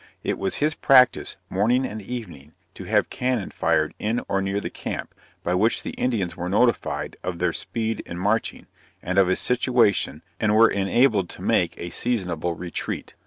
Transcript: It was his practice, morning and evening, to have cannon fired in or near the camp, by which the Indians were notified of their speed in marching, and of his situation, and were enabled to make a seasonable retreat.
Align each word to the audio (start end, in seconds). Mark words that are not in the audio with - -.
It 0.23 0.39
was 0.39 0.55
his 0.55 0.73
practice, 0.73 1.37
morning 1.47 1.85
and 1.85 2.01
evening, 2.01 2.53
to 2.73 2.85
have 2.85 3.11
cannon 3.11 3.51
fired 3.51 3.93
in 3.99 4.19
or 4.27 4.41
near 4.41 4.59
the 4.59 4.71
camp, 4.71 5.13
by 5.43 5.53
which 5.53 5.83
the 5.83 5.91
Indians 5.91 6.35
were 6.35 6.49
notified 6.49 7.17
of 7.23 7.37
their 7.37 7.53
speed 7.53 7.99
in 8.07 8.17
marching, 8.17 8.65
and 9.03 9.19
of 9.19 9.27
his 9.27 9.39
situation, 9.39 10.23
and 10.39 10.55
were 10.55 10.71
enabled 10.71 11.29
to 11.29 11.43
make 11.43 11.77
a 11.79 11.91
seasonable 11.91 12.55
retreat. 12.55 13.13